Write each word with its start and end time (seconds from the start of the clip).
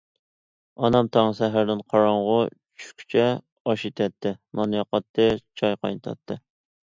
ئانام 0.85 1.07
تاڭ 1.15 1.27
سەھەردىن 1.39 1.81
قاراڭغۇ 1.93 2.37
چۈشكىچە 2.55 3.27
ئاش 3.65 3.85
ئېتەتتى، 3.89 4.33
نان 4.61 4.73
ياقاتتى، 4.79 5.31
چاي 5.61 5.77
قاينىتاتتى. 5.85 6.39